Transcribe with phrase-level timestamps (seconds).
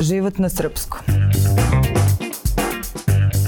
[0.00, 1.00] Život na srpskom.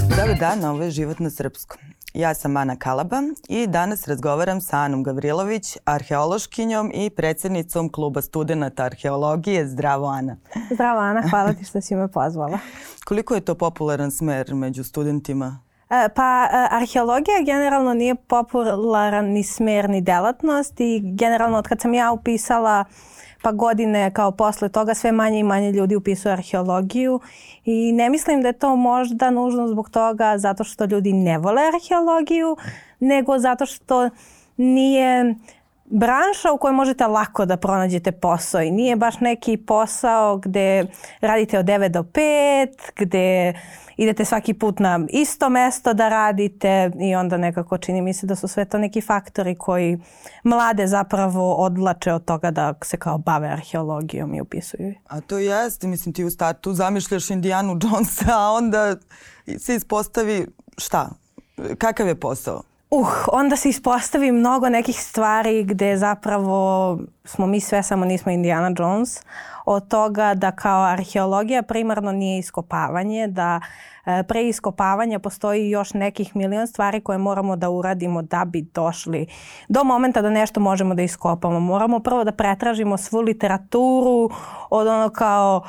[0.09, 1.79] Dobar dan, ovo je Život na srpskom.
[2.13, 8.83] Ja sam Ana Kalaba i danas razgovaram sa Anom Gavrilović, arheološkinjom i predsednicom kluba studenta
[8.83, 9.67] arheologije.
[9.67, 10.37] Zdravo Ana.
[10.73, 12.59] Zdravo Ana, hvala ti što si me pozvala.
[13.07, 15.59] Koliko je to popularan smer među studentima?
[15.89, 21.81] E, pa e, arheologija generalno nije popularan ni smer ni delatnost i generalno od kad
[21.81, 22.85] sam ja upisala
[23.41, 27.19] pa godine kao posle toga sve manje i manje ljudi upisuju arheologiju
[27.65, 31.61] i ne mislim da je to možda nužno zbog toga zato što ljudi ne vole
[31.61, 32.57] arheologiju,
[32.99, 34.09] nego zato što
[34.57, 35.35] nije
[35.91, 40.85] branša u kojoj možete lako da pronađete posao i nije baš neki posao gde
[41.21, 43.53] radite od 9 do 5, gde
[43.97, 48.35] idete svaki put na isto mesto da radite i onda nekako čini mi se da
[48.35, 49.97] su sve to neki faktori koji
[50.43, 54.93] mlade zapravo odlače od toga da se kao bave arheologijom i upisuju.
[55.07, 58.95] A to jeste, mislim ti u startu zamišljaš Indijanu Jonesa, a onda
[59.57, 61.09] se ispostavi šta?
[61.77, 62.61] Kakav je posao?
[62.93, 68.71] Uh, onda se ispostavi mnogo nekih stvari gde zapravo smo mi sve samo nismo Indiana
[68.79, 69.19] Jones.
[69.65, 73.61] Od toga da kao arheologija primarno nije iskopavanje, da
[74.05, 79.27] e, pre iskopavanja postoji još nekih milion stvari koje moramo da uradimo da bi došli
[79.69, 81.59] do momenta da nešto možemo da iskopamo.
[81.59, 84.29] Moramo prvo da pretražimo svu literaturu
[84.69, 85.63] od ono kao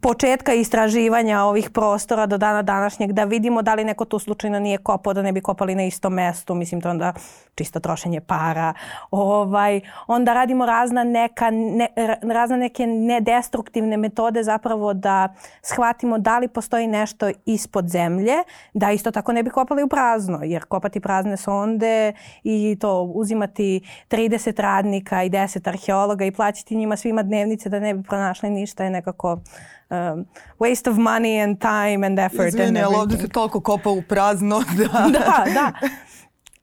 [0.00, 4.78] početka istraživanja ovih prostora do dana današnjeg da vidimo da li neko tu slučajno nije
[4.78, 7.12] kopao da ne bi kopali na istom mestu, mislim to onda
[7.54, 8.74] čisto trošenje para.
[9.10, 11.88] Ovaj, onda radimo razna neka, ne,
[12.22, 18.34] razna neke nedestruktivne metode zapravo da shvatimo da li postoji nešto ispod zemlje,
[18.74, 22.12] da isto tako ne bi kopali u prazno, jer kopati prazne sonde
[22.44, 27.94] i to uzimati 30 radnika i 10 arheologa i plaćati njima svima dnevnice da ne
[27.94, 29.38] bi pronašli ništa je nekako
[29.90, 30.26] um,
[30.58, 32.48] waste of money and time and effort.
[32.48, 34.62] Izvini, ali ovde se toliko kopa u prazno.
[34.76, 35.44] Da, da.
[35.54, 35.72] da.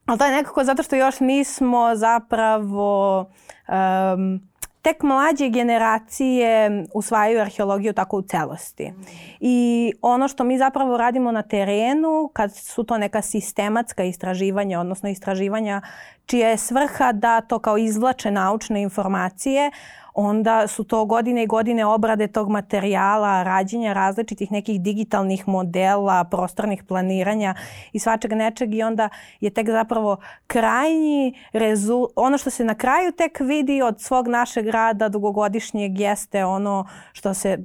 [0.06, 4.42] Ali to je nekako zato što još nismo zapravo um,
[4.84, 8.94] tek mlađe generacije usvajaju arheologiju tako u celosti.
[9.40, 15.09] I ono što mi zapravo radimo na terenu, kad su to neka sistematska istraživanja, odnosno
[15.09, 15.81] istraživanja
[16.26, 19.72] čija je svrha da to kao izvlače naučne informacije,
[20.13, 26.84] onda su to godine i godine obrade tog materijala, rađenja različitih nekih digitalnih modela, prostornih
[26.84, 27.56] planiranja
[27.94, 29.09] i svačega nečeg i onda
[29.40, 34.68] je tek zapravo krajnji rezult, ono što se na kraju tek vidi od svog našeg
[34.68, 37.57] rada dugogodišnjeg jeste ono što se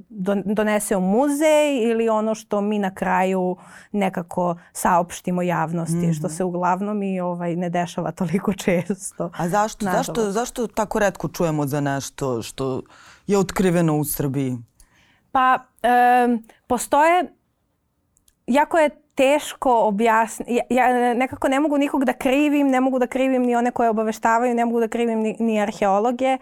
[0.45, 3.57] donese u muzej ili ono što mi na kraju
[3.91, 6.19] nekako saopštimo javnosti, mm -hmm.
[6.19, 9.31] što se uglavnom i ovaj, ne dešava toliko često.
[9.37, 12.81] A zašto, zašto, zašto tako redko čujemo za nešto što
[13.27, 14.57] je otkriveno u Srbiji?
[15.31, 16.27] Pa, e,
[16.67, 17.33] postoje,
[18.47, 23.07] jako je teško objasniti, ja, ja nekako ne mogu nikog da krivim, ne mogu da
[23.07, 26.37] krivim ni one koje obaveštavaju, ne mogu da krivim ni, ni arheologe.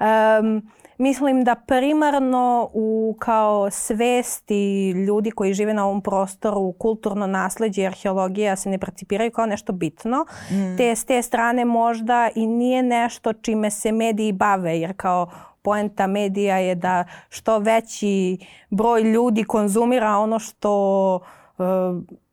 [0.00, 7.82] Um, Mislim da primarno u kao svesti ljudi koji žive na ovom prostoru kulturno nasledđe
[7.82, 10.26] i arheologija se ne precipiraju kao nešto bitno.
[10.50, 10.76] Mm.
[10.76, 15.30] Te s te strane možda i nije nešto čime se mediji bave jer kao
[15.62, 18.38] poenta medija je da što veći
[18.70, 21.14] broj ljudi konzumira ono što
[21.58, 21.64] uh,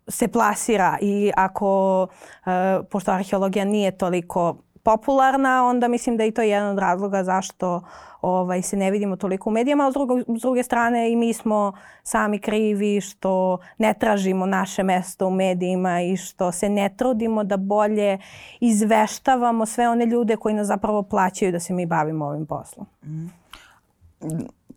[0.07, 2.51] se plasira i ako, uh,
[2.89, 7.81] pošto arheologija nije toliko popularna, onda mislim da i to je jedan od razloga zašto
[8.21, 11.33] ovaj, se ne vidimo toliko u medijama, a s, drugo, s druge strane i mi
[11.33, 17.43] smo sami krivi što ne tražimo naše mesto u medijima i što se ne trudimo
[17.43, 18.17] da bolje
[18.59, 22.87] izveštavamo sve one ljude koji nas zapravo plaćaju da se mi bavimo ovim poslom.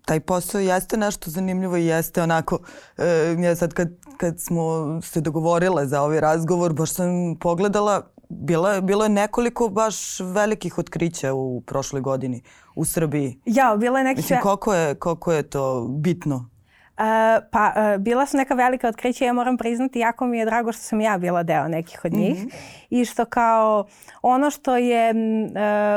[0.04, 2.58] Taj posao jeste nešto zanimljivo i jeste onako,
[2.98, 4.62] e, ja sad kad, kad smo
[5.02, 10.78] se dogovorile za ovaj razgovor, baš sam pogledala Bilo je, bilo je nekoliko baš velikih
[10.78, 12.42] otkrića u prošloj godini
[12.74, 13.40] u Srbiji.
[13.44, 14.18] Ja, bilo je neki...
[14.18, 16.54] Mislim, koliko je, koliko je to bitno?
[16.98, 20.72] Uh, pa uh, bila su neka velika otkrića, ja moram priznati, jako mi je drago
[20.72, 22.54] što sam ja bila deo nekih od njih mm -hmm.
[22.90, 23.86] i što kao
[24.22, 25.16] ono što je uh,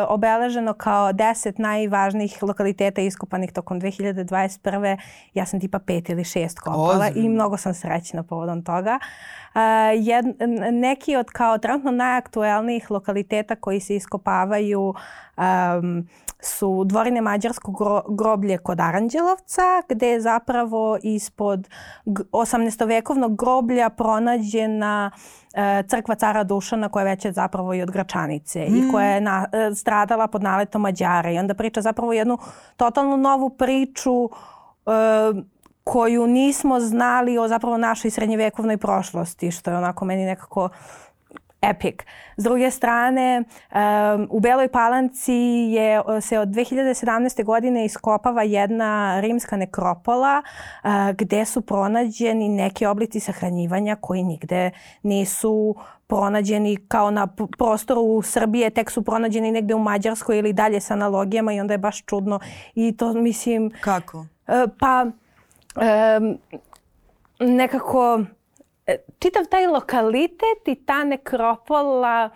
[0.07, 4.97] obeleženo kao deset najvažnijih lokaliteta iskopanih tokom 2021.
[5.33, 7.25] ja sam tipa pet ili šest kopala Ozim.
[7.25, 8.99] i mnogo sam srećna povodom toga.
[8.99, 9.46] Uh,
[9.95, 10.25] jed,
[10.71, 14.93] neki od kao trenutno najaktuelnijih lokaliteta koji se iskopavaju
[15.37, 16.07] um,
[16.39, 21.69] su dvorine Mađarskog gro, groblje kod Aranđelovca, gde je zapravo ispod
[22.05, 25.11] 18-vekovnog groblja pronađena
[25.53, 28.75] e, crkva cara Dušana koja je veća zapravo i od Gračanice mm.
[28.75, 32.37] i koja je na, e, stradala pod naletom Mađara i onda priča zapravo jednu
[32.77, 34.29] totalno novu priču
[35.87, 40.69] koju nismo znali o zapravo našoj srednjevekovnoj prošlosti, što je onako meni nekako
[41.61, 41.95] epic.
[42.37, 45.33] S druge strane, um, u Beloj Palanci
[45.71, 47.43] je, se od 2017.
[47.43, 50.41] godine iskopava jedna rimska nekropola
[50.83, 54.71] uh, gde su pronađeni neki oblici sahranjivanja koji nigde
[55.03, 55.75] nisu
[56.07, 61.53] pronađeni kao na prostoru Srbije, tek su pronađeni negde u Mađarskoj ili dalje sa analogijama
[61.53, 62.39] i onda je baš čudno.
[62.75, 63.71] I to mislim...
[63.81, 64.17] Kako?
[64.17, 64.25] Uh,
[64.79, 65.05] pa
[67.39, 68.23] nekako
[68.87, 72.29] E, čitav taj lokalitet i ta nekropola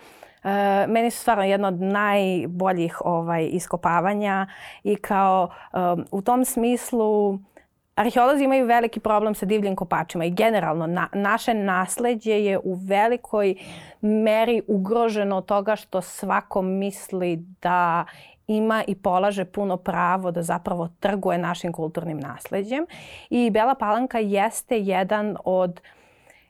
[0.44, 0.50] Uh,
[0.88, 4.48] meni su stvarno jedno od najboljih ovaj, iskopavanja
[4.84, 7.40] i kao um, u tom smislu
[7.96, 13.56] arheolozi imaju veliki problem sa divljim kopačima i generalno na, naše nasledđe je u velikoj
[14.02, 18.06] meri ugroženo toga što svako misli da
[18.52, 22.86] ima i polaže puno pravo da zapravo trguje našim kulturnim nasledđem.
[23.30, 25.82] I Bela Palanka jeste jedan od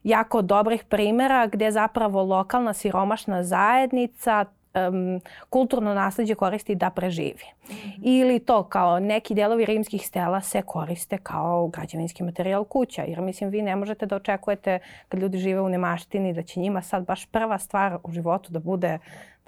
[0.04, 7.46] jako dobrih primjera gdje zapravo lokalna siromašna zajednica um, kulturno nasledđe koristi da preživi.
[7.70, 8.00] Mm -hmm.
[8.02, 13.04] Ili to kao neki delovi rimskih stela se koriste kao građevinski materijal kuća.
[13.04, 16.82] Jer mislim vi ne možete da očekujete kad ljudi žive u nemaštini da će njima
[16.82, 19.00] sad baš prva stvar u životu da bude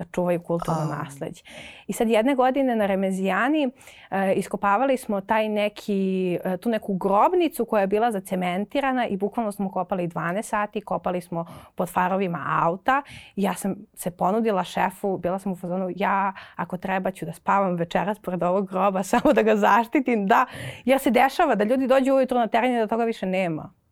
[0.04, 1.44] da čuvaju kulturno nasledđe.
[1.88, 3.70] I sad jedne godine na Remezijani
[4.12, 9.52] e, iskopavali smo taj neki, e, tu neku grobnicu koja je bila zacementirana i bukvalno
[9.52, 11.46] smo kopali 12 sati, kopali smo
[11.76, 13.02] pod farovima auta.
[13.36, 17.34] I ja sam se ponudila šefu, bila sam u fazonu, ja ako treba ću da
[17.34, 20.28] spavam večeras pored ovog groba samo da ga zaštitim.
[20.28, 20.46] Da,
[20.86, 23.83] jer se dešava da ljudi dođu ujutro na teren i da toga više nema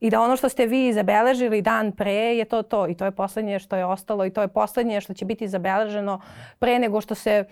[0.00, 3.10] i da ono što ste vi zabeležili dan pre je to to i to je
[3.10, 6.20] poslednje što je ostalo i to je poslednje što će biti zabeleženo
[6.58, 7.44] pre nego što se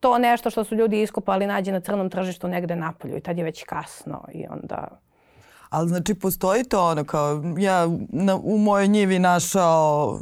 [0.00, 3.44] to nešto što su ljudi iskopali nađe na crnom tržištu negde napolju i tad je
[3.44, 4.88] već kasno i onda...
[5.70, 10.20] Ali znači postoji to ono kao ja na, u mojoj njivi našao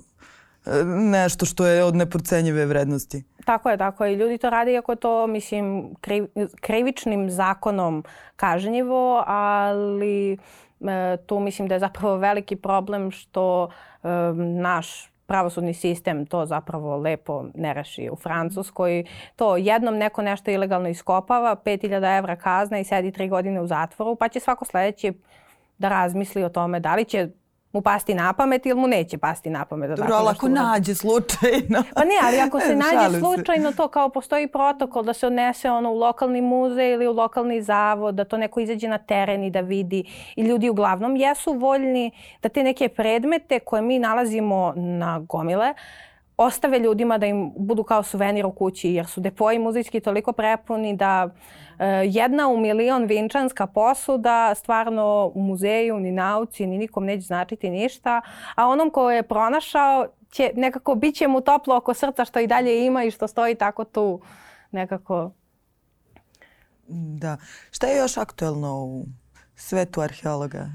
[0.66, 3.24] e, nešto što je od neprocenjive vrednosti.
[3.44, 4.12] Tako je, tako je.
[4.12, 6.26] I ljudi to rade iako to, mislim, kriv,
[6.60, 8.04] krivičnim zakonom
[8.36, 10.38] kažnjivo, ali
[11.26, 13.68] tu mislim da je zapravo veliki problem što
[14.02, 14.08] e,
[14.60, 19.04] naš pravosudni sistem to zapravo lepo ne reši u Francuskoj.
[19.36, 24.16] To jednom neko nešto ilegalno iskopava, 5000 evra kazna i sedi tri godine u zatvoru,
[24.16, 25.12] pa će svako sledeći
[25.78, 27.28] da razmisli o tome da li će
[27.72, 29.90] mu pasti na pamet ili mu neće pasti na pamet.
[29.90, 31.82] Da Dobro, ali ako nađe slučajno.
[31.96, 35.90] Pa ne, ali ako se nađe slučajno, to kao postoji protokol da se odnese ono
[35.90, 39.60] u lokalni muzej ili u lokalni zavod, da to neko izađe na teren i da
[39.60, 40.04] vidi.
[40.36, 42.10] I ljudi uglavnom jesu voljni
[42.42, 45.74] da te neke predmete koje mi nalazimo na gomile,
[46.36, 50.96] ostave ljudima da im budu kao suvenir u kući, jer su depoji muzejski toliko prepuni
[50.96, 51.30] da
[51.78, 57.70] e, jedna u milion vinčanska posuda stvarno u muzeju, ni nauci, ni nikom neće značiti
[57.70, 58.20] ništa,
[58.54, 62.46] a onom ko je pronašao će nekako bit će mu toplo oko srca što i
[62.46, 64.20] dalje ima i što stoji tako tu
[64.70, 65.30] nekako.
[66.88, 67.36] Da.
[67.70, 69.04] Šta je još aktuelno u
[69.56, 70.66] svetu arheologa?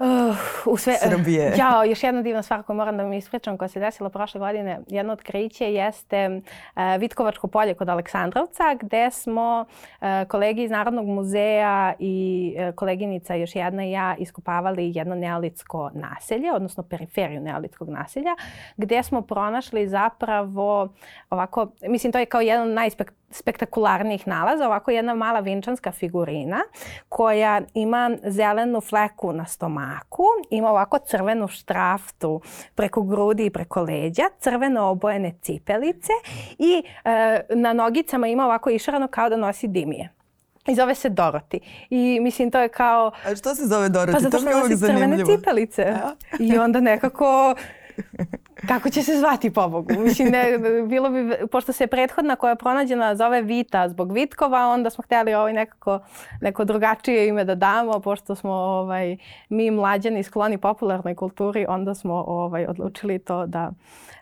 [0.00, 0.36] Uh,
[0.66, 1.54] u sve, Srbije.
[1.58, 4.80] Ja, još jedna divna stvar koju moram da vam ispričam koja se desila prošle godine.
[4.88, 9.64] Jedno otkriće jeste uh, Vitkovačko polje kod Aleksandrovca gde smo
[10.00, 15.90] uh, kolegi iz Narodnog muzeja i uh, koleginica još jedna i ja iskopavali jedno neolitsko
[15.94, 18.36] naselje, odnosno periferiju neolitskog naselja,
[18.76, 20.88] gde smo pronašli zapravo
[21.30, 26.60] ovako, mislim to je kao jedan najspek spektakularnijih nalaza, ovako jedna mala vinčanska figurina
[27.08, 32.40] koja ima zelenu fleku na stomaku, ima ovako crvenu štraftu
[32.74, 36.12] preko grudi i preko leđa, crveno obojene cipelice
[36.58, 40.08] i e, na nogicama ima ovako išarano kao da nosi dimije.
[40.66, 41.60] I zove se Doroti.
[41.90, 43.12] I mislim to je kao...
[43.26, 44.12] A što se zove Doroti?
[44.12, 45.82] Pa zato što nosi crvene cipelice.
[45.82, 46.14] Ja.
[46.40, 47.54] I onda nekako
[48.68, 49.92] Kako će se zvati pobogu?
[49.98, 54.90] Mislim, ne, bilo bi, pošto se prethodna koja je pronađena zove Vita zbog Vitkova, onda
[54.90, 55.98] smo htjeli ovaj nekako,
[56.40, 59.16] neko drugačije ime da damo, pošto smo ovaj,
[59.48, 63.70] mi mlađani skloni popularnoj kulturi, onda smo ovaj, odlučili to da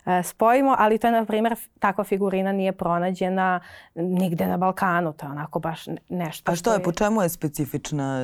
[0.05, 3.59] e, spojimo, ali to je, na primjer, takva figurina nije pronađena
[3.95, 6.51] nigde na Balkanu, to je onako baš nešto.
[6.51, 8.19] A što je, po čemu je specifična?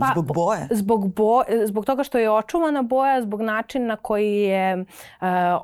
[0.00, 0.68] Pa, zbog pa, boje?
[0.70, 4.86] Zbog, bo, zbog toga što je očuvana boja, zbog načina na koji je uh,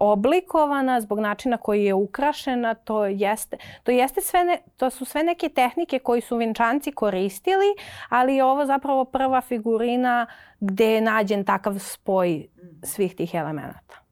[0.01, 5.23] oblikovana, zbog načina koji je ukrašena, to jeste, to jeste sve ne, to su sve
[5.23, 7.67] neke tehnike koji su vinčanci koristili,
[8.09, 10.27] ali je ovo zapravo prva figurina
[10.61, 12.47] gde je nađen takav spoj
[12.83, 14.09] svih tih elemenata.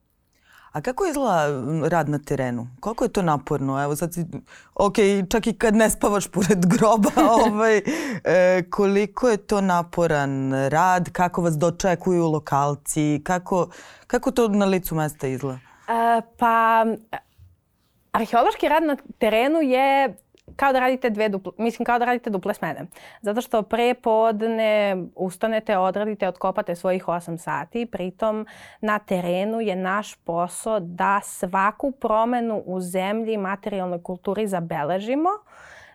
[0.76, 1.49] A kako izgleda
[1.88, 2.68] rad na terenu?
[2.80, 3.83] Koliko je to naporno?
[3.83, 4.25] Evo sad si,
[4.75, 4.95] ok,
[5.30, 7.11] čak i kad ne spavaš pored groba,
[7.47, 7.80] ovaj,
[8.25, 11.11] e, koliko je to naporan rad?
[11.12, 13.21] Kako vas dočekuju lokalci?
[13.25, 13.68] Kako,
[14.06, 15.59] kako to na licu mesta izgleda?
[16.37, 16.85] Pa,
[18.12, 20.14] arheološki rad na terenu je
[20.57, 22.87] kao da radite dve duple, mislim kao da radite duple smene.
[23.21, 28.47] Zato što pre podne ustanete, odradite, otkopate svojih 8 sati, pritom
[28.81, 35.28] na terenu je naš posao da svaku promenu u zemlji i materijalnoj kulturi zabeležimo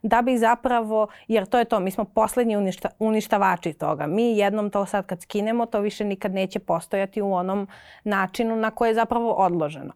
[0.01, 4.08] da bi zapravo, jer to je to, mi smo poslednji uništa, uništavači toga.
[4.08, 7.67] Mi jednom to sad kad skinemo, to više nikad neće postojati u onom
[8.03, 9.93] načinu na koje je zapravo odloženo.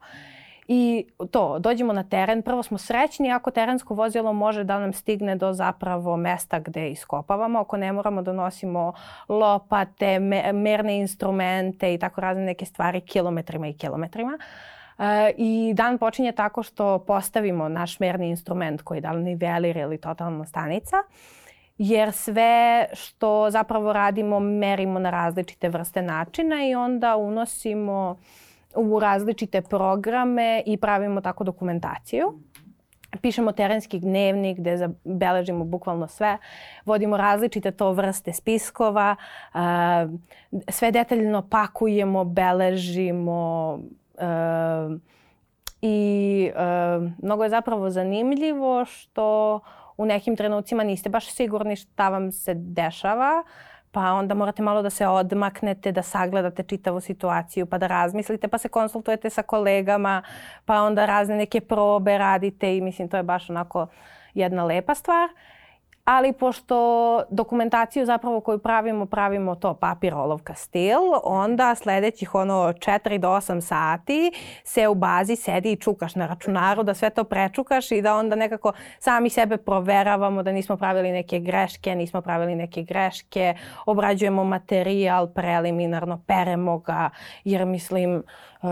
[0.68, 5.36] I to, dođemo na teren, prvo smo srećni ako terensko vozilo može da nam stigne
[5.36, 8.94] do zapravo mesta gde iskopavamo, ako ne moramo da nosimo
[9.30, 14.32] lopate, me, merne instrumente i tako razne neke stvari kilometrima i kilometrima.
[14.34, 14.75] E,
[15.38, 19.98] I dan počinje tako što postavimo naš merni instrument koji je da li nivelir ili
[19.98, 20.98] totalna stanica
[21.78, 28.18] jer sve što zapravo radimo merimo na različite vrste načina i onda unosimo
[28.76, 32.40] u različite programe i pravimo tako dokumentaciju.
[33.22, 36.38] Pišemo terenski dnevnik gde zabeležimo bukvalno sve.
[36.86, 39.16] Vodimo različite to vrste spiskova.
[40.70, 43.80] Sve detaljno pakujemo, beležimo
[45.82, 46.52] i
[47.18, 49.60] mnogo je zapravo zanimljivo što
[49.98, 53.44] u nekim trenucima niste baš sigurni šta vam se dešava
[53.92, 58.58] pa onda morate malo da se odmaknete, da sagledate čitavu situaciju, pa da razmislite, pa
[58.58, 60.22] se konsultujete sa kolegama,
[60.66, 63.88] pa onda razne neke probe radite i mislim to je baš onako
[64.34, 65.30] jedna lepa stvar.
[65.30, 65.55] Uh,
[66.06, 73.18] ali pošto dokumentaciju zapravo koju pravimo, pravimo to papir, olovka, stil, onda sledećih ono 4
[73.18, 74.32] do 8 sati
[74.64, 78.36] se u bazi sedi i čukaš na računaru da sve to prečukaš i da onda
[78.36, 85.28] nekako sami sebe proveravamo da nismo pravili neke greške, nismo pravili neke greške, obrađujemo materijal
[85.28, 87.10] preliminarno, peremo ga
[87.44, 88.24] jer mislim
[88.62, 88.70] uh,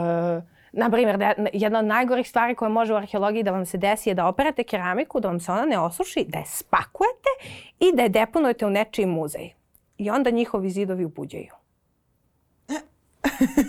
[0.74, 4.10] na primjer, da, jedna od najgorih stvari koje može u arheologiji da vam se desi
[4.10, 7.30] je da operate keramiku, da vam se ona ne osuši, da je spakujete
[7.80, 9.50] i da je deponujete u nečiji muzej.
[9.98, 11.62] I onda njihovi zidovi ubuđaju.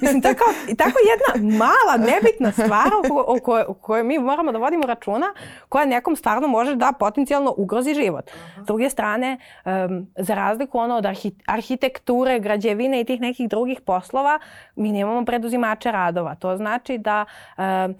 [0.00, 0.46] Mislim, to je kao,
[0.78, 2.90] tako jedna mala, nebitna stvar
[3.26, 5.34] o, kojoj, o kojoj mi moramo da vodimo računa,
[5.68, 8.30] koja nekom stvarno može da potencijalno ugrozi život.
[8.62, 13.80] S druge strane, um, za razliku ono od arhi, arhitekture, građevine i tih nekih drugih
[13.80, 14.38] poslova,
[14.76, 16.34] mi nemamo preduzimače radova.
[16.34, 17.24] To znači da
[17.58, 17.94] um,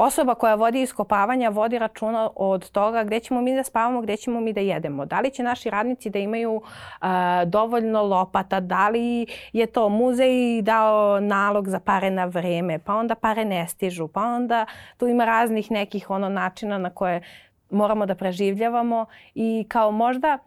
[0.00, 4.40] osoba koja vodi iskopavanja vodi računa od toga gde ćemo mi da spavamo, gde ćemo
[4.40, 5.06] mi da jedemo.
[5.06, 7.08] Da li će naši radnici da imaju uh,
[7.46, 13.14] dovoljno lopata, da li je to muzej dao nalog za pare na vreme, pa onda
[13.14, 14.66] pare ne stižu, pa onda
[14.96, 17.22] tu ima raznih nekih ono načina na koje
[17.70, 20.38] moramo da preživljavamo i kao možda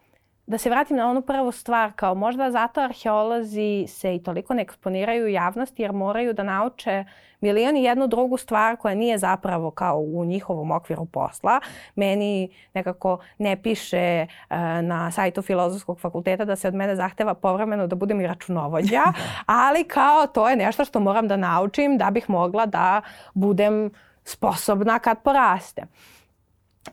[0.47, 4.61] da se vratim na onu prvu stvar, kao možda zato arheolozi se i toliko ne
[4.61, 7.05] eksponiraju javnosti jer moraju da nauče
[7.41, 11.59] milion i jednu drugu stvar koja nije zapravo kao u njihovom okviru posla.
[11.95, 17.87] Meni nekako ne piše uh, na sajtu Filozofskog fakulteta da se od mene zahteva povremeno
[17.87, 19.03] da budem i računovođa,
[19.45, 23.01] ali kao to je nešto što moram da naučim da bih mogla da
[23.33, 23.91] budem
[24.23, 25.87] sposobna kad porastem.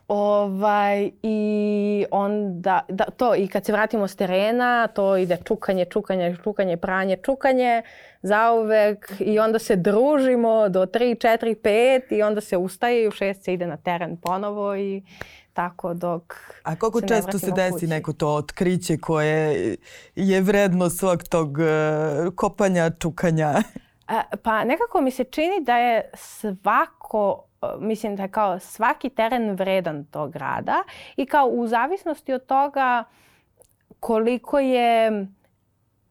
[0.07, 6.37] Ovaj, I onda, da, to, i kad se vratimo s terena, to ide čukanje, čukanje,
[6.43, 7.81] čukanje, pranje, čukanje,
[8.21, 13.11] zauvek i onda se družimo do 3, 4, 5 i onda se ustaje i u
[13.11, 15.03] 6 se ide na teren ponovo i
[15.53, 17.87] tako dok A koliko se često se desi kući.
[17.87, 19.75] neko to otkriće koje
[20.15, 23.53] je vredno svog tog uh, kopanja, čukanja?
[24.43, 27.43] Pa nekako mi se čini da je svako
[27.79, 30.83] mislim da je kao svaki teren vredan tog rada
[31.15, 33.03] i kao u zavisnosti od toga
[33.99, 35.11] koliko je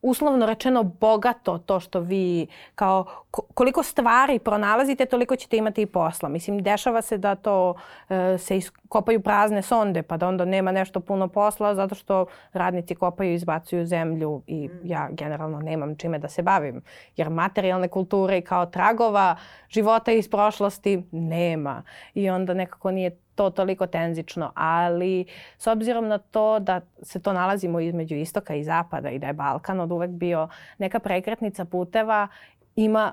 [0.02, 6.28] uslovno rečeno bogato to što vi kao koliko stvari pronalazite toliko ćete imati i posla.
[6.28, 7.75] Mislim dešava se da to
[8.09, 12.95] e, se iskopaju prazne sonde pa da onda nema nešto puno posla zato što radnici
[12.95, 14.80] kopaju i izbacuju zemlju i mm.
[14.85, 16.83] ja generalno nemam čime da se bavim
[17.16, 19.37] jer materijalne kulture kao tragova
[19.69, 21.83] života iz prošlosti nema
[22.14, 25.25] i onda nekako nije to toliko tenzično, ali
[25.59, 29.32] s obzirom na to da se to nalazimo između istoka i zapada i da je
[29.32, 32.28] Balkan od uvek bio neka prekretnica puteva,
[32.76, 33.12] ima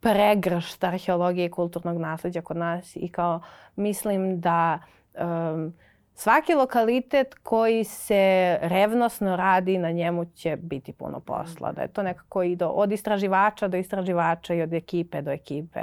[0.00, 3.40] pregršt arheologije i kulturnog nasledđa kod nas i kao
[3.76, 4.78] mislim da
[5.14, 5.74] um,
[6.14, 11.72] svaki lokalitet koji se revnosno radi, na njemu će biti puno posla.
[11.72, 15.80] Da je to nekako i do, od istraživača do istraživača i od ekipe do ekipe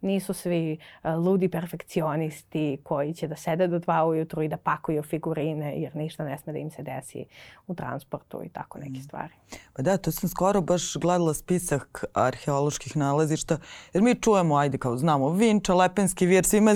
[0.00, 5.02] nisu svi uh, ludi perfekcionisti koji će da sede do dva ujutru i da pakuju
[5.02, 7.24] figurine jer ništa ne sme da im se desi
[7.66, 9.02] u transportu i tako neke mm.
[9.02, 9.32] stvari.
[9.72, 13.58] Pa da, to sam skoro baš gledala spisak arheoloških nalazišta
[13.92, 16.74] jer mi čujemo, ajde kao znamo, Vinča, Lepenski vir, svima,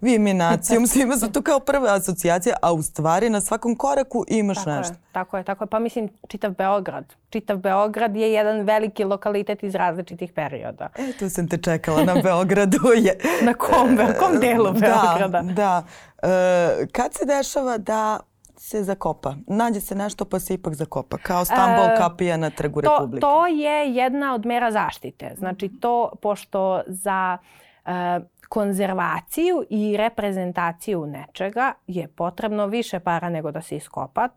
[0.00, 4.70] Viminacijum, svima su to kao prve asocijacije, a u stvari na svakom koraku imaš tako
[4.70, 4.94] nešto.
[4.94, 5.68] Je, tako je, tako je.
[5.68, 7.14] Pa mislim, čitav Beograd.
[7.30, 10.88] Čitav Beograd je jedan veliki lokalitet iz različitih perioda.
[10.98, 12.14] E, tu sam te čekala na
[12.54, 12.92] Beogradu.
[12.96, 13.16] Je.
[13.42, 15.42] na kom, na kom delu da, Beograda?
[15.42, 15.84] Da, da.
[16.28, 18.20] E, kad se dešava da
[18.56, 19.34] se zakopa?
[19.46, 23.20] Nađe se nešto pa se ipak zakopa, kao Stambol e, kapija na trgu to, Republike.
[23.20, 25.34] To je jedna od mera zaštite.
[25.38, 27.38] Znači to, pošto za
[27.86, 34.28] e, konzervaciju i reprezentaciju nečega je potrebno više para nego da se iskopa.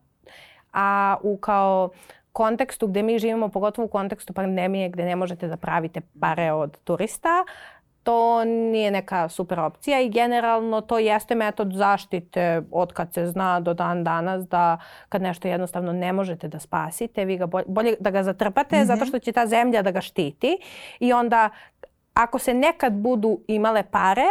[0.74, 1.90] A u kao
[2.38, 6.78] kontekstu gde mi živimo, pogotovo u kontekstu pandemije gde ne možete da pravite pare od
[6.84, 7.46] turista,
[8.08, 13.60] to nije neka super opcija i generalno to jeste metod zaštite od kad se zna
[13.60, 14.78] do dan danas da
[15.10, 18.80] kad nešto jednostavno ne možete da spasite, vi ga bolje, bolje da ga zatrpate mm
[18.80, 18.86] -hmm.
[18.86, 20.58] zato što će ta zemlja da ga štiti
[21.00, 21.50] i onda
[22.18, 24.26] ako se nekad budu imale pare,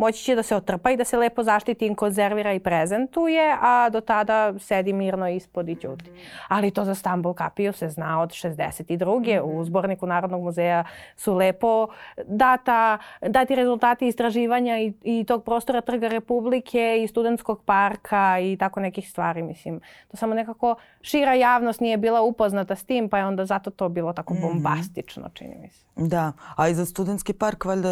[0.00, 3.88] moći će da se otrpa i da se lepo zaštiti i konzervira i prezentuje, a
[3.90, 6.10] do tada sedi mirno ispod i ćuti.
[6.48, 9.40] Ali to za Stambul kapiju se zna od 62.
[9.40, 10.84] U zborniku Narodnog muzeja
[11.16, 11.88] su lepo
[12.26, 18.80] data, dati rezultati istraživanja i, i tog prostora Trga Republike i studentskog parka i tako
[18.80, 19.42] nekih stvari.
[19.42, 23.70] Mislim, to samo nekako šira javnost nije bila upoznata s tim, pa je onda zato
[23.70, 24.42] to bilo tako mhm.
[24.42, 25.84] bombastično, čini mi se.
[25.96, 27.88] Da, a i za studentski park valjda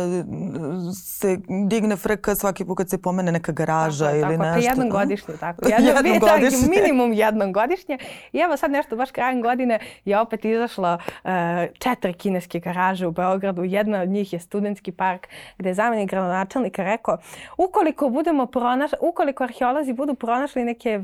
[0.94, 4.54] se digne frka svaki put kad se pomene neka garaža tako, ili tako, nešto.
[4.54, 5.68] Tako, jednom godišnje, tako.
[5.68, 6.68] Jednom, jednom godišnje.
[6.68, 7.98] minimum jednom godišnje.
[8.32, 11.30] I evo sad nešto, baš krajem godine je opet izašlo uh,
[11.78, 13.64] četiri kineske garaže u Beogradu.
[13.64, 15.28] Jedna od njih je studentski park
[15.58, 17.18] gde je zamenik gradonačelnika rekao
[17.56, 21.00] ukoliko budemo pronaš, ukoliko arheolozi budu pronašli neke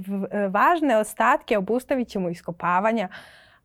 [0.51, 3.09] važne ostatke, obustavit ćemo iskopavanja.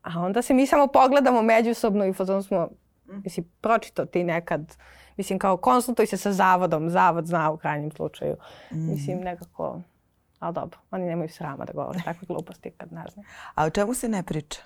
[0.02, 2.68] A onda se mi samo pogledamo međusobno i fazon smo,
[3.24, 4.76] mislim, pročito ti nekad
[5.20, 8.36] Mislim, kao konsultuj se sa zavodom, zavod zna u krajnjem slučaju.
[8.70, 8.90] Mm.
[8.90, 9.80] Mislim, nekako,
[10.38, 13.24] ali dobro, oni nemaju srama da govore takve gluposti kad ne znam.
[13.54, 14.62] A o čemu se ne priča?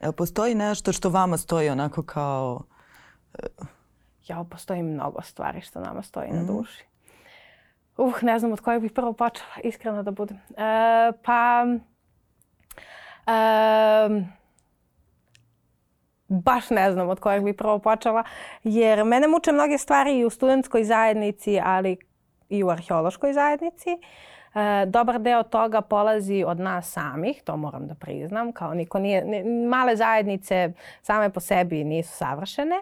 [0.00, 2.62] Jel postoji nešto što vama stoji onako kao...
[3.60, 3.66] Uh...
[4.26, 6.36] Ja, postoji mnogo stvari što nama stoji mm.
[6.36, 6.84] na duši.
[7.96, 10.36] Uh, ne znam od kojeg bih prvo počela, iskreno da budem.
[10.36, 10.56] Uh,
[11.24, 11.66] pa...
[13.26, 14.41] Uh,
[16.32, 18.24] baš ne znam od kojeg bi prvo počela,
[18.64, 21.96] jer mene muče mnoge stvari i u studentskoj zajednici, ali
[22.48, 23.90] i u arheološkoj zajednici.
[23.90, 29.24] E, dobar deo toga polazi od nas samih, to moram da priznam, kao niko nije,
[29.24, 32.76] ne, male zajednice same po sebi nisu savršene,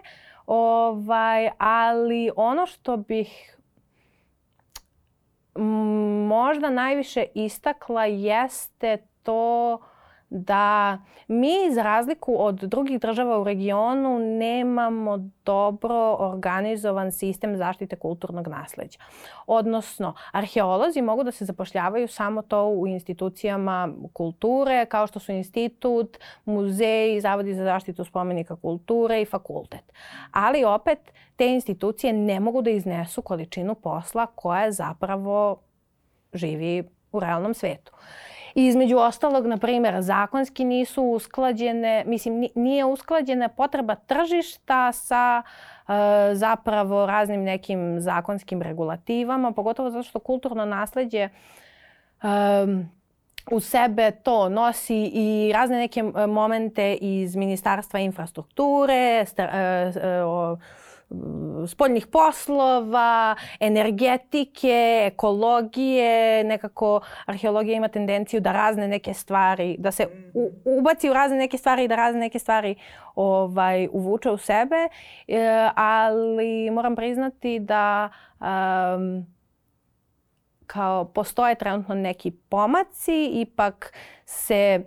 [0.47, 3.57] ovaj, ali ono što bih
[6.27, 9.79] možda najviše istakla jeste to
[10.33, 18.47] da mi za razliku od drugih država u regionu nemamo dobro organizovan sistem zaštite kulturnog
[18.47, 18.99] nasleđa.
[19.47, 26.17] Odnosno, arheolozi mogu da se zapošljavaju samo to u institucijama kulture, kao što su institut,
[26.45, 29.93] muzeji, zavodi za zaštitu spomenika kulture i fakultet.
[30.31, 30.99] Ali opet,
[31.35, 35.61] te institucije ne mogu da iznesu količinu posla koja zapravo
[36.33, 37.91] živi u realnom svetu.
[38.55, 45.91] I između ostalog, na primjer, zakonski nisu usklađene, mislim, nije usklađena potreba tržišta sa e,
[46.35, 51.29] zapravo raznim nekim zakonskim regulativama, pogotovo zato što kulturno nasledđe e,
[53.51, 59.47] u sebe to nosi i razne neke momente iz Ministarstva infrastrukture, sta, e,
[59.95, 60.23] e,
[61.67, 70.51] spoljnih poslova, energetike, ekologije, nekako arheologija ima tendenciju da razne neke stvari, da se u,
[70.65, 72.75] ubaci u razne neke stvari i da razne neke stvari
[73.15, 74.87] ovaj, uvuče u sebe,
[75.27, 79.25] e, ali moram priznati da um,
[80.67, 83.93] kao postoje trenutno neki pomaci, ipak
[84.25, 84.83] se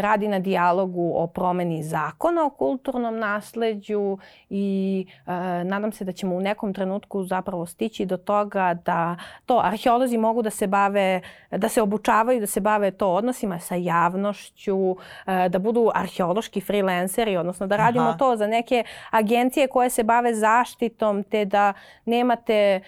[0.00, 4.18] radi na dijalogu o promeni zakona o kulturnom nasleđu
[4.50, 5.30] i e,
[5.64, 9.16] nadam se da ćemo u nekom trenutku zapravo stići do toga da
[9.46, 13.74] to arheolozi mogu da se bave, da se obučavaju, da se bave to odnosima sa
[13.74, 18.18] javnošću, e, da budu arheološki freelanceri, odnosno da radimo Aha.
[18.18, 21.72] to za neke agencije koje se bave zaštitom, te da
[22.04, 22.80] nemate e,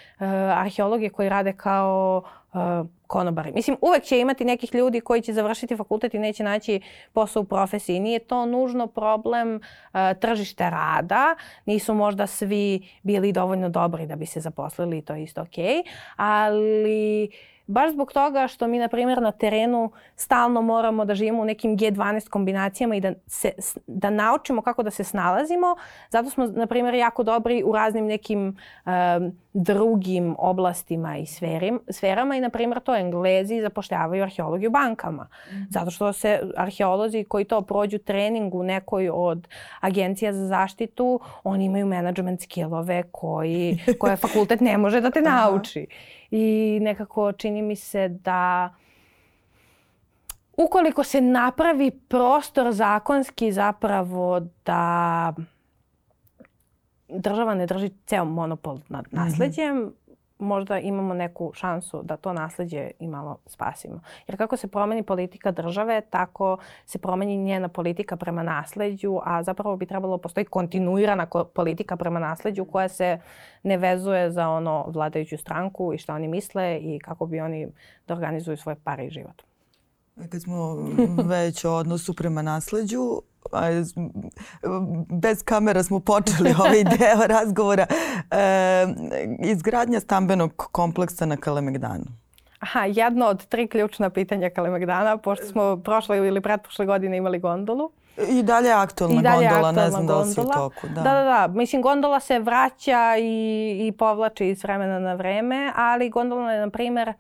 [0.55, 2.23] arheologe koji rade kao
[3.07, 3.53] konobari.
[3.53, 6.81] Mislim, uvek će imati nekih ljudi koji će završiti fakultet i neće naći
[7.13, 8.01] posao u profesiji.
[8.01, 9.61] Nije to nužno problem
[10.21, 11.37] tržište rada.
[11.67, 15.65] Nisu možda svi bili dovoljno dobri da bi se zaposlili i to je isto okej.
[15.65, 15.83] Okay.
[16.17, 17.31] Ali
[17.69, 21.77] baš zbog toga što mi, na primjer, na terenu stalno moramo da živimo u nekim
[21.77, 23.53] G12 kombinacijama i da, se,
[23.87, 25.77] da naučimo kako da se snalazimo.
[26.11, 28.93] Zato smo, na primjer, jako dobri u raznim nekim um,
[29.53, 35.29] drugim oblastima i sferim, sferama i, na primjer, to Englezi zapošljavaju arheologi u bankama.
[35.53, 35.55] Mm.
[35.71, 39.49] Zato što se arheolozi koji to prođu trening u nekoj od
[39.81, 45.87] agencija za zaštitu, oni imaju management skillove koji, koje fakultet ne može da te nauči.
[46.31, 48.75] I nekako čini mi se da
[50.57, 55.35] ukoliko se napravi prostor zakonski zapravo da
[57.09, 59.17] država ne drži ceo monopol nad mhm.
[59.17, 59.93] nasledđem, mm -hmm.
[60.39, 64.01] Možda imamo neku šansu da to nasledđe i malo spasimo.
[64.27, 69.77] Jer kako se promeni politika države, tako se promeni njena politika prema nasledđu, a zapravo
[69.77, 73.19] bi trebalo postoji kontinuirana politika prema nasledđu koja se
[73.63, 77.69] ne vezuje za ono vladajuću stranku i šta oni misle i kako bi oni
[78.07, 79.48] da organizuju svoje pare i život.
[80.31, 80.77] Kad smo
[81.25, 83.23] već o odnosu prema nasledđu,
[85.09, 87.87] bez kamera smo počeli ovaj deo razgovora.
[88.31, 88.87] E,
[89.43, 92.05] izgradnja stambenog kompleksa na Kalemegdanu.
[92.59, 97.91] Aha, jedno od tri ključna pitanja Kalemegdana, pošto smo prošle ili pretprošle godine imali gondolu.
[98.29, 100.25] I dalje je aktualna I dalje gondola, aktualna ne znam gondola.
[100.25, 100.89] da li si u toku.
[100.89, 101.01] Da.
[101.01, 101.49] da, da, da.
[101.55, 106.71] Mislim, gondola se vraća i, i povlači iz vremena na vreme, ali gondola je, na
[106.71, 107.13] primer,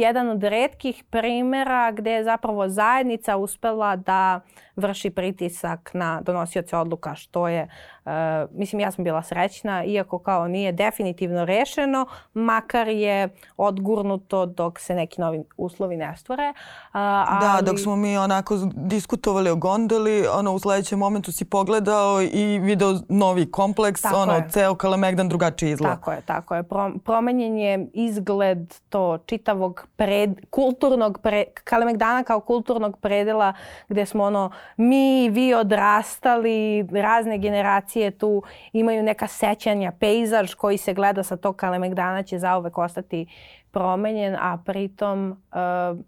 [0.00, 4.40] jedan od redkih primera gde je zapravo zajednica uspela da
[4.76, 7.68] vrši pritisak na donosioce odluka, što je,
[8.04, 8.12] uh,
[8.50, 14.94] mislim, ja sam bila srećna, iako kao nije definitivno rešeno, makar je odgurnuto dok se
[14.94, 16.48] neki novi uslovi ne stvore.
[16.48, 16.54] Uh,
[16.92, 17.40] ali...
[17.40, 22.58] Da, dok smo mi onako diskutovali o gondoli, ono u sledećem momentu si pogledao i
[22.58, 24.48] video novi kompleks, tako ono, je.
[24.50, 25.92] ceo Kalemegdan drugačiji izgled.
[25.92, 26.62] Tako je, tako je.
[26.62, 33.52] Pro, promenjen je izgled to čitavog pred, kulturnog, pre, Kalemegdana kao kulturnog predela
[33.88, 40.94] gde smo ono mi, vi odrastali, razne generacije tu imaju neka sećanja, pejzaž koji se
[40.94, 43.26] gleda sa tog Kalemegdana će zauvek ostati
[43.70, 45.98] promenjen, a pritom uh,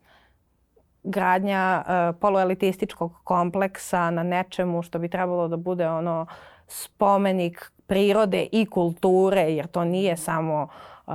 [1.02, 6.26] gradnja uh, poluelitističkog kompleksa na nečemu što bi trebalo da bude ono
[6.68, 10.68] spomenik prirode i kulture, jer to nije samo
[11.06, 11.14] uh,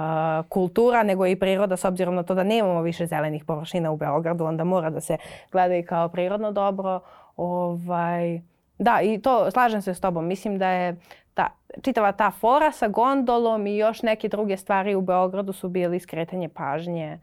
[0.49, 4.45] kultura, nego i priroda, s obzirom na to da nemamo više zelenih površina u Beogradu,
[4.45, 5.17] onda mora da se
[5.51, 6.99] gleda i kao prirodno dobro.
[7.39, 8.41] Ovaj,
[8.79, 10.27] da, i to slažem se s tobom.
[10.27, 10.95] Mislim da je
[11.33, 11.47] ta,
[11.81, 16.49] čitava ta fora sa gondolom i još neke druge stvari u Beogradu su bili skretanje
[16.49, 17.19] pažnje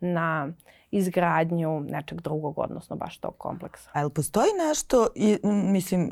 [0.00, 0.48] na
[0.90, 3.90] izgradnju nečeg drugog, odnosno baš tog kompleksa.
[3.92, 5.06] A li postoji nešto,
[5.42, 6.10] mislim,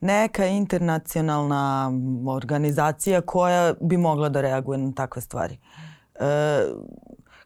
[0.00, 1.92] neka internacionalna
[2.28, 5.58] organizacija koja bi mogla da reaguje na takve stvari?
[6.14, 6.26] E,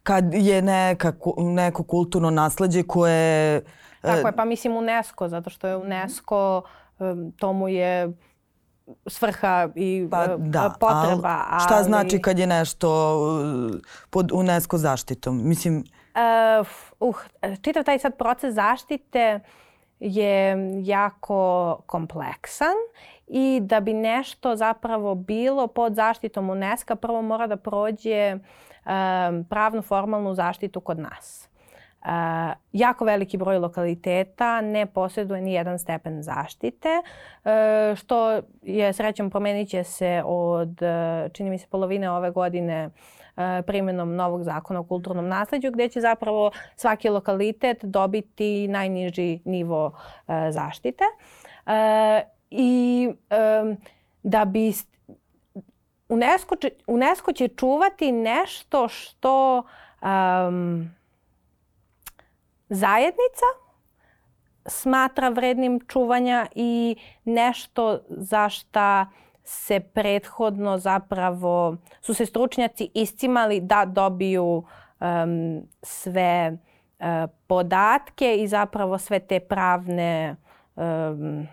[0.02, 3.62] kad je neka, neko kulturno nasledđe koje
[4.00, 6.62] Tako je, pa mislim UNESCO, zato što je UNESCO,
[7.36, 8.12] to mu je
[9.06, 11.44] svrha i pa, e, da, potreba.
[11.50, 11.84] Ali šta ali...
[11.84, 15.48] znači kad je nešto uh, pod UNESCO zaštitom?
[15.48, 15.84] Mislim...
[16.60, 16.66] Uh,
[17.00, 17.16] uh,
[17.62, 19.40] čitav taj sad proces zaštite
[20.00, 22.76] je jako kompleksan
[23.26, 28.40] i da bi nešto zapravo bilo pod zaštitom UNESCO prvo mora da prođe um,
[29.48, 31.50] pravnu formalnu zaštitu kod nas.
[32.00, 32.06] Uh,
[32.72, 39.68] jako veliki broj lokaliteta ne posjeduje ni jedan stepen zaštite, uh, što je srećom promenit
[39.68, 44.84] će se od, uh, čini mi se, polovine ove godine uh, primjenom novog zakona o
[44.84, 51.04] kulturnom nasledđu, gde će zapravo svaki lokalitet dobiti najniži nivo uh, zaštite.
[51.66, 51.72] Uh,
[52.50, 53.76] I um,
[54.22, 54.72] da bi
[56.10, 59.58] UNESCO, će, UNESCO će čuvati nešto što
[60.02, 60.90] um,
[62.68, 63.46] zajednica
[64.66, 69.06] smatra vrednim čuvanja i nešto za šta
[69.44, 74.44] se prethodno zapravo, su se stručnjaci iscimali da dobiju
[75.00, 76.52] um, sve
[76.98, 77.06] uh,
[77.46, 80.36] podatke i zapravo sve te pravne
[80.76, 81.48] um,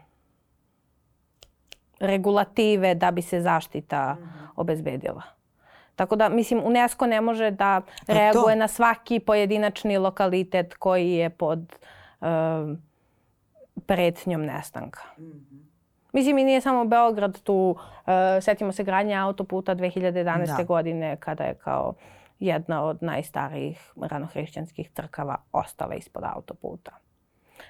[2.00, 4.48] regulative da bi se zaštita mm -hmm.
[4.56, 5.22] obezbedila.
[5.96, 11.76] Tako da, mislim, UNESCO ne može da reaguje na svaki pojedinačni lokalitet koji je pod
[12.22, 12.28] uh,
[13.86, 15.02] pretnjom nestanka.
[15.18, 15.68] Mm -hmm.
[16.14, 17.76] Mislim, i nije samo Beograd tu.
[17.80, 20.58] Uh, setimo se gradnje autoputa 2011.
[20.58, 20.64] Da.
[20.64, 21.94] godine kada je kao
[22.40, 26.92] jedna od najstarijih ranohrišćanskih crkava ostala ispod autoputa.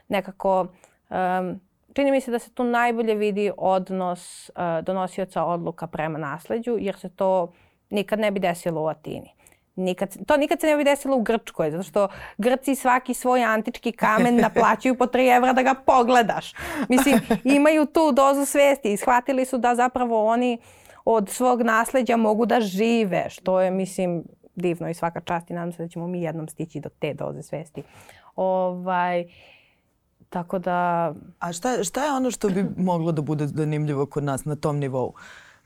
[0.07, 0.61] Nekako,
[1.09, 1.59] um,
[1.97, 6.95] čini mi se da se tu najbolje vidi odnos uh, donosioca odluka prema nasleđu, jer
[6.95, 7.53] se to
[7.89, 9.33] nikad ne bi desilo u Atini.
[9.75, 12.07] Nikad, to nikad se ne bi desilo u Grčkoj, zato što
[12.37, 16.53] Grci svaki svoj antički kamen naplaćuju po 3 evra da ga pogledaš.
[16.89, 20.57] Mislim, imaju tu dozu svesti i shvatili su da zapravo oni
[21.05, 24.23] od svog nasleđa mogu da žive, što je, mislim,
[24.55, 27.43] divno i svaka čast i nadam se da ćemo mi jednom stići do te doze
[27.43, 27.83] svesti.
[28.35, 29.25] Ovaj,
[30.29, 31.13] tako da...
[31.39, 34.77] A šta, šta je ono što bi moglo da bude zanimljivo kod nas na tom
[34.77, 35.13] nivou?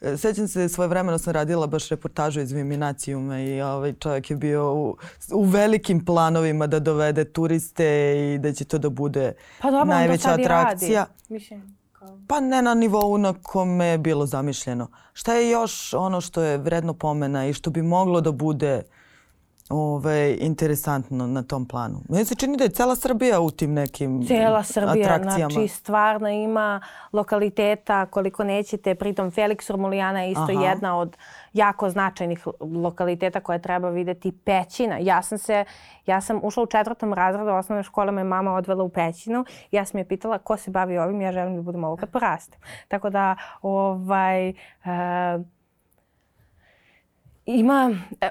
[0.01, 4.35] E, sećam se, svoje vremeno sam radila baš reportažu iz Viminacijuma i ovaj čovjek je
[4.35, 4.97] bio u,
[5.33, 10.31] u velikim planovima da dovede turiste i da će to da bude pa dobro, najveća
[10.31, 10.99] on to sad atrakcija.
[10.99, 11.33] Radi.
[11.33, 12.19] Mislim, kao...
[12.27, 14.87] Pa ne na nivou na kome je bilo zamišljeno.
[15.13, 18.81] Šta je još ono što je vredno pomena i što bi moglo da bude
[19.69, 22.01] ove, interesantno na tom planu.
[22.09, 25.53] Meni se čini da je cela Srbija u tim nekim Cela Srbija, atrakcijama.
[25.53, 26.81] znači stvarno ima
[27.13, 28.95] lokaliteta koliko nećete.
[28.95, 30.63] Pritom Felix Romulijana je isto Aha.
[30.63, 31.17] jedna od
[31.53, 34.31] jako značajnih lokaliteta koje treba videti.
[34.31, 34.97] Pećina.
[34.97, 35.65] Ja sam se,
[36.05, 39.45] ja sam ušla u četvrtom razredu osnovne škole, me mama odvela u Pećinu.
[39.71, 42.59] Ja sam je pitala ko se bavi ovim, ja želim da budem ovo kad porastem.
[42.87, 44.53] Tako da, ovaj, e,
[47.45, 48.29] ima, e,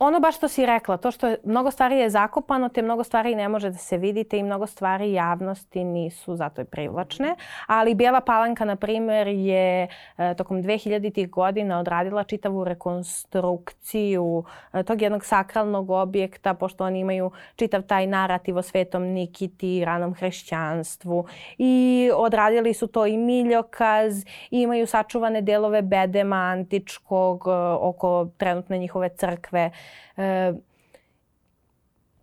[0.00, 3.34] ono baš što si rekla, to što je mnogo stvari je zakopano, te mnogo stvari
[3.34, 7.34] ne može da se vidite i mnogo stvari javnosti nisu zato i privlačne.
[7.66, 15.02] Ali Bijela Palanka, na primer, je e, tokom 2000-ih godina odradila čitavu rekonstrukciju e, tog
[15.02, 21.26] jednog sakralnog objekta, pošto oni imaju čitav taj narativ o svetom Nikiti, ranom hrišćanstvu.
[21.58, 28.78] I odradili su to i miljokaz, i imaju sačuvane delove bedema antičkog e, oko trenutne
[28.78, 29.70] njihove crkve.
[30.16, 30.52] E,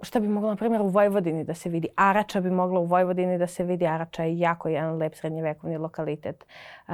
[0.02, 1.88] šta bi moglo, na primjer, u Vojvodini da se vidi?
[1.96, 3.88] Arača bi mogla u Vojvodini da se vidi.
[3.88, 6.46] Arača je jako jedan lep srednjevekovni lokalitet.
[6.88, 6.92] E,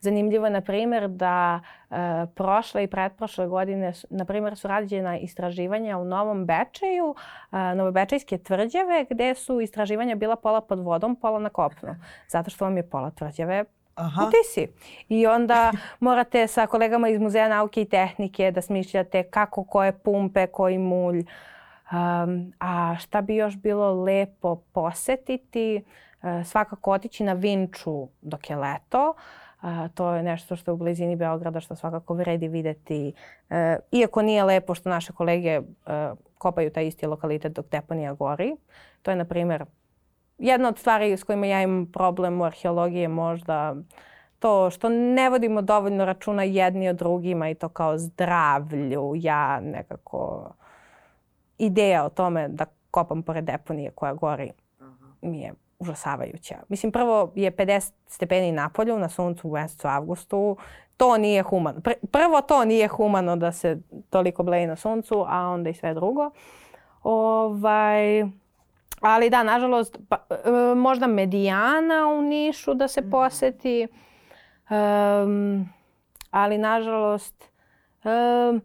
[0.00, 1.94] zanimljivo je, na primjer, da e,
[2.34, 7.14] prošle i pretprošle godine, na primjer, su rađena istraživanja u Novom Bečeju,
[8.32, 11.96] e, tvrđave, gde su istraživanja bila pola pod vodom, pola na kopnu.
[12.28, 14.26] Zato što vam je pola tvrđave Aha.
[14.26, 14.68] u Tisi.
[15.08, 20.46] I onda morate sa kolegama iz Muzeja nauke i tehnike da smišljate kako koje pumpe,
[20.46, 21.24] koji mulj.
[21.92, 25.84] Um, a šta bi još bilo lepo posetiti?
[26.22, 29.14] Uh, svakako otići na Vinču dok je leto.
[29.62, 33.12] Uh, to je nešto što je u blizini Beograda što svakako vredi videti.
[33.50, 33.56] Uh,
[33.92, 35.64] iako nije lepo što naše kolege uh,
[36.38, 38.56] kopaju taj isti lokalitet dok deponija gori.
[39.02, 39.64] To je, na primjer,
[40.40, 43.76] jedna od stvari s kojima ja imam problem u arheologiji je možda
[44.38, 49.12] to što ne vodimo dovoljno računa jedni o drugima i to kao zdravlju.
[49.16, 50.50] Ja nekako
[51.58, 54.50] ideja o tome da kopam pored deponije koja gori
[55.22, 56.54] mi je užasavajuća.
[56.68, 60.56] Mislim, prvo je 50 stepeni na polju, na suncu u mesecu avgustu.
[60.96, 61.80] To nije humano.
[61.80, 63.78] Pr prvo to nije humano da se
[64.10, 66.30] toliko bleji na suncu, a onda i sve drugo.
[67.02, 68.22] Ovaj,
[69.00, 73.86] ali da, nažalost, pa, e, možda medijana u Nišu da se poseti.
[74.70, 75.68] Um,
[76.30, 77.50] ali nažalost,
[78.04, 78.62] um,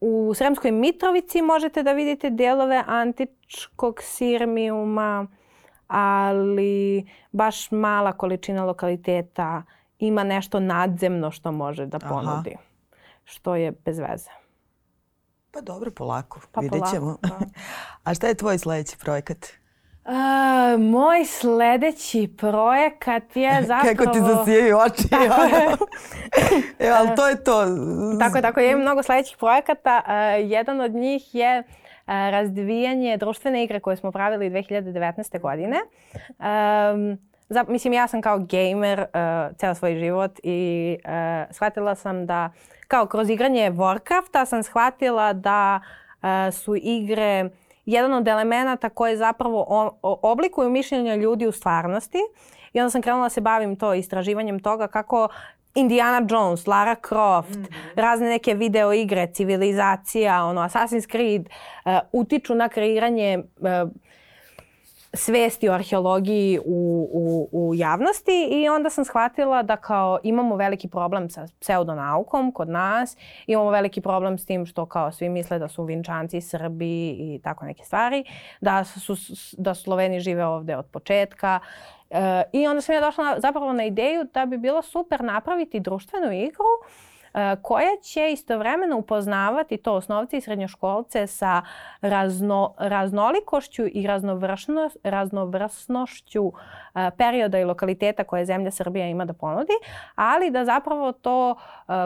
[0.00, 5.26] u Sremskoj Mitrovici možete da vidite delove antičkog sirmijuma,
[5.86, 9.62] ali baš mala količina lokaliteta
[9.98, 12.54] ima nešto nadzemno što može da ponudi.
[12.54, 12.62] Aha.
[13.24, 14.41] Što je bez veze.
[15.52, 16.40] Pa dobro, polako.
[16.52, 17.16] Pa Vidjet ćemo.
[17.22, 17.50] polako, da.
[18.10, 19.46] A šta je tvoj sledeći projekat?
[20.04, 23.94] Uh, moj sledeći projekat je zapravo...
[23.96, 25.08] Kako ti zasijaju oči.
[25.08, 25.86] Tako
[26.84, 27.64] e, ali to je to.
[28.18, 28.70] Tako je, tako je.
[28.70, 30.02] Imam mnogo sledećih projekata.
[30.06, 31.64] Uh, jedan od njih je uh,
[32.06, 35.40] razvijanje društvene igre koje smo pravili 2019.
[35.40, 35.76] godine.
[36.28, 42.26] Um, za, mislim, ja sam kao gamer uh, ceo svoj život i uh, shvatila sam
[42.26, 42.50] da
[42.92, 47.50] kao kroz igranje Warcrafta sam shvatila da uh, su igre
[47.86, 52.18] jedan od elemenata koje zapravo o, o, oblikuju mišljenja ljudi u stvarnosti.
[52.72, 55.28] I onda sam krenula da se bavim to istraživanjem toga kako
[55.74, 57.94] Indiana Jones, Lara Croft, mm -hmm.
[57.94, 61.42] razne neke video igre, civilizacija, ono, Assassin's Creed,
[61.84, 63.90] uh, utiču na kreiranje uh,
[65.14, 70.88] svesti o arheologiji u, u, u javnosti i onda sam shvatila da kao imamo veliki
[70.88, 75.68] problem sa pseudonaukom kod nas, imamo veliki problem s tim što kao svi misle da
[75.68, 78.24] su Vinčanci Srbi i tako neke stvari,
[78.60, 79.16] da su,
[79.58, 81.60] da Sloveni žive ovde od početka.
[82.10, 85.80] E, I onda sam ja došla na, zapravo na ideju da bi bilo super napraviti
[85.80, 86.64] društvenu igru
[87.62, 91.62] koja će istovremeno upoznavati to osnovci i srednjoškolce sa
[92.00, 94.06] razno, raznolikošću i
[95.04, 96.52] raznovrsnošću
[96.94, 99.72] e, perioda i lokaliteta koje zemlja Srbija ima da ponudi,
[100.14, 101.54] ali da zapravo to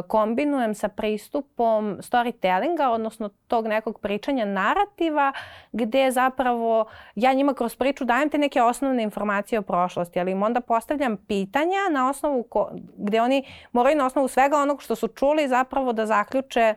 [0.08, 5.32] kombinujem sa pristupom storytellinga, odnosno tog nekog pričanja narativa
[5.72, 10.42] gde zapravo ja njima kroz priču dajem te neke osnovne informacije o prošlosti, ali im
[10.42, 15.08] onda postavljam pitanja na osnovu ko, gde oni moraju na osnovu svega onog što su
[15.16, 16.74] čuli zapravo da zaključe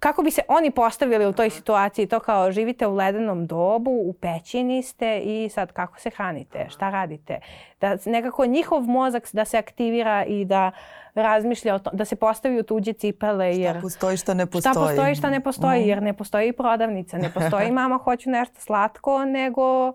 [0.00, 4.12] kako bi se oni postavili u toj situaciji, to kao živite u ledenom dobu, u
[4.12, 7.40] pećini ste i sad kako se hranite, šta radite.
[7.80, 10.70] Da nekako njihov mozak da se aktivira i da
[11.14, 13.56] razmišlja o tom, da se postavi u tuđe cipele.
[13.56, 14.72] Jer, šta postoji, šta ne postoji.
[14.72, 19.24] Šta postoji, šta ne postoji, jer ne postoji prodavnica, ne postoji mama hoću nešto slatko,
[19.24, 19.92] nego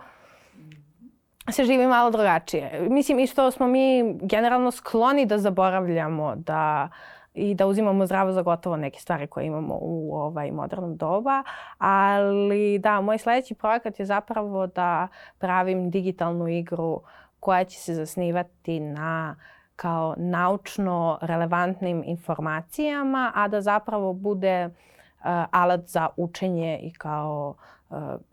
[1.50, 2.88] se živi malo drugačije.
[2.90, 6.90] Mislim, isto smo mi generalno skloni da zaboravljamo da
[7.34, 11.44] i da uzimamo zdravo za gotovo neke stvari koje imamo u ovaj modernom doba.
[11.78, 17.02] Ali da, moj sledeći projekat je zapravo da pravim digitalnu igru
[17.40, 19.36] koja će se zasnivati na
[19.76, 27.81] kao naučno relevantnim informacijama, a da zapravo bude uh, alat za učenje i kao uh,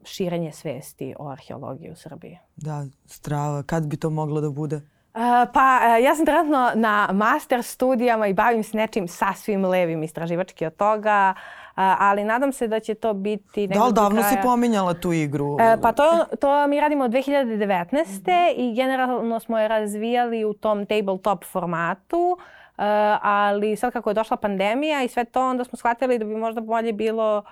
[0.04, 2.38] širenje svesti o arheologiji u Srbiji.
[2.56, 3.62] Da, strava.
[3.62, 4.80] Kad bi to moglo da bude?
[5.18, 10.02] Uh, pa uh, ja sam trenutno na master studijama i bavim se nečim sasvim levim
[10.02, 13.66] istraživački od toga, uh, ali nadam se da će to biti...
[13.66, 14.30] Da li davno kraja...
[14.30, 15.46] si pominjala tu igru?
[15.46, 17.92] Uh, pa to, to mi radimo od 2019.
[17.92, 18.52] Mm -hmm.
[18.56, 22.36] i generalno smo je razvijali u tom tabletop formatu.
[22.78, 22.84] Uh,
[23.22, 26.60] ali sad kako je došla pandemija i sve to, onda smo shvatili da bi možda
[26.60, 27.42] bolje bilo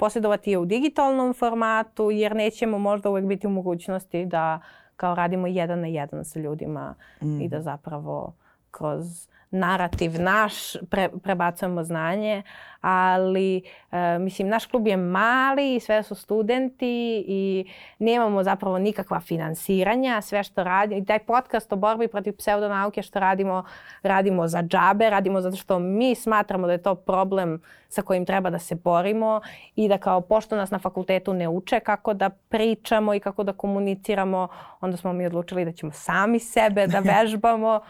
[0.00, 4.60] posjedovati je u digitalnom formatu, jer nećemo možda uvek biti u mogućnosti da
[4.96, 7.40] kao radimo jedan na jedan sa ljudima mm.
[7.40, 8.32] i da zapravo
[8.70, 12.42] kroz narativ naš pre, prebacujemo znanje,
[12.80, 17.64] ali e, mislim naš klub je mali i sve su studenti i
[17.98, 23.20] nemamo zapravo nikakva finansiranja, sve što radimo i taj podcast o borbi protiv pseudonauke što
[23.20, 23.64] radimo,
[24.02, 28.50] radimo za džabe, radimo zato što mi smatramo da je to problem sa kojim treba
[28.50, 29.40] da se borimo
[29.76, 33.52] i da kao pošto nas na fakultetu ne uče kako da pričamo i kako da
[33.52, 34.48] komuniciramo,
[34.80, 37.80] onda smo mi odlučili da ćemo sami sebe da vežbamo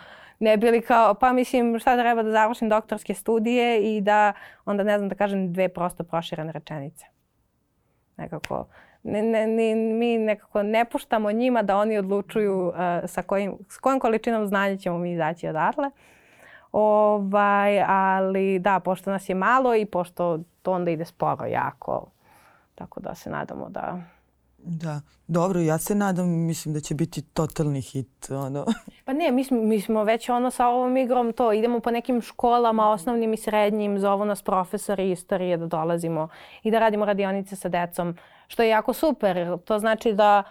[0.40, 4.33] ne bili kao, pa mislim šta treba da završim doktorske studije i da
[4.64, 7.07] onda ne znam da kažem dve prosto proširene rečenice.
[8.16, 8.66] Nekako,
[9.03, 12.74] ne, ne, ne, mi nekako ne puštamo njima da oni odlučuju uh,
[13.07, 15.90] sa kojim, s kojom količinom znanja ćemo mi izaći odatle.
[16.72, 22.07] Ovaj, ali da, pošto nas je malo i pošto to onda ide sporo jako,
[22.74, 23.98] tako da se nadamo da
[24.64, 28.30] Da, dobro, ja se nadam, mislim da će biti totalni hit.
[28.30, 28.66] Ono.
[29.04, 32.22] Pa ne, mi smo, mi smo već ono sa ovom igrom to, idemo po nekim
[32.22, 36.28] školama, osnovnim i srednjim, zovu nas profesori istorije da dolazimo
[36.62, 39.58] i da radimo radionice sa decom, što je jako super.
[39.64, 40.42] To znači da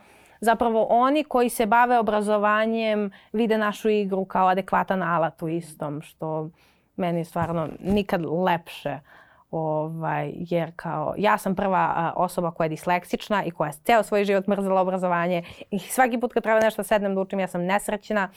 [0.42, 6.50] zapravo oni koji se bave obrazovanjem vide našu igru kao adekvatan alat u istom, što
[6.96, 8.90] meni stvarno nikad lepše.
[8.90, 9.20] Uh,
[9.52, 14.26] Ovaj, jer kao ja sam prva osoba koja je disleksična i koja je ceo svoj
[14.26, 18.30] život mrzela obrazovanje i svaki put kad treba nešto sednem da učim ja sam nesrećna.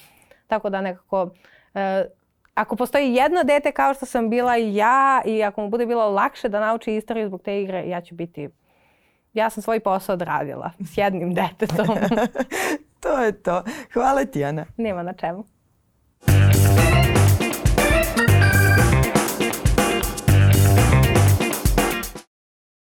[0.46, 1.30] Tako da nekako
[1.74, 2.04] e,
[2.54, 6.10] ako postoji jedno dete kao što sam bila i ja i ako mu bude bilo
[6.10, 8.48] lakše da nauči istoriju zbog te igre, ja ću biti
[9.34, 11.96] ja sam svoj posao odradila s jednim detetom.
[13.02, 13.62] to je to.
[13.92, 14.66] Hvala ti, Ana.
[14.76, 15.44] Nema na čemu.